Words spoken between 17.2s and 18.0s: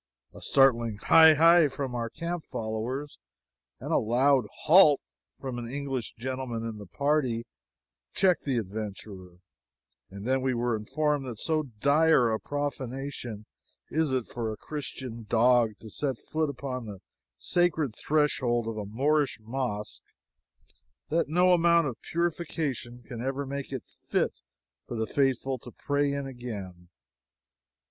sacred